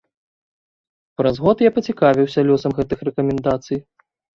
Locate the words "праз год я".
1.21-1.73